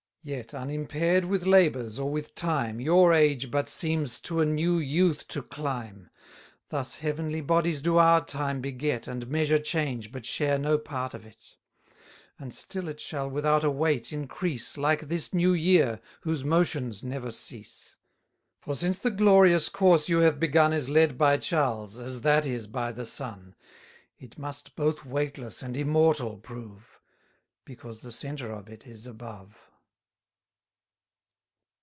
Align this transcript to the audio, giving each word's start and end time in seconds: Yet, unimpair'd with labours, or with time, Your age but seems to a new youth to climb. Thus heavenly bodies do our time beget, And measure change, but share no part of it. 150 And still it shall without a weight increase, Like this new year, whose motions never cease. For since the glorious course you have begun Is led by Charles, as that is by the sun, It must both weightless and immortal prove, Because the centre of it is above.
Yet, 0.23 0.53
unimpair'd 0.53 1.25
with 1.25 1.47
labours, 1.47 1.97
or 1.97 2.07
with 2.11 2.35
time, 2.35 2.79
Your 2.79 3.11
age 3.11 3.49
but 3.49 3.67
seems 3.67 4.19
to 4.21 4.39
a 4.39 4.45
new 4.45 4.77
youth 4.77 5.27
to 5.29 5.41
climb. 5.41 6.11
Thus 6.69 6.97
heavenly 6.97 7.41
bodies 7.41 7.81
do 7.81 7.97
our 7.97 8.23
time 8.23 8.61
beget, 8.61 9.07
And 9.07 9.25
measure 9.29 9.57
change, 9.57 10.11
but 10.11 10.27
share 10.27 10.59
no 10.59 10.77
part 10.77 11.15
of 11.15 11.25
it. 11.25 11.57
150 12.37 12.37
And 12.43 12.53
still 12.53 12.87
it 12.87 12.99
shall 12.99 13.31
without 13.31 13.63
a 13.63 13.71
weight 13.71 14.13
increase, 14.13 14.77
Like 14.77 15.07
this 15.07 15.33
new 15.33 15.53
year, 15.53 15.99
whose 16.19 16.43
motions 16.43 17.01
never 17.01 17.31
cease. 17.31 17.95
For 18.59 18.75
since 18.75 18.99
the 18.99 19.09
glorious 19.09 19.69
course 19.69 20.07
you 20.07 20.19
have 20.19 20.39
begun 20.39 20.71
Is 20.71 20.87
led 20.87 21.17
by 21.17 21.37
Charles, 21.37 21.97
as 21.97 22.21
that 22.21 22.45
is 22.45 22.67
by 22.67 22.91
the 22.91 23.05
sun, 23.07 23.55
It 24.19 24.37
must 24.37 24.75
both 24.75 25.03
weightless 25.03 25.63
and 25.63 25.75
immortal 25.75 26.37
prove, 26.37 26.99
Because 27.65 28.03
the 28.03 28.11
centre 28.11 28.51
of 28.51 28.69
it 28.69 28.85
is 28.85 29.07
above. 29.07 29.55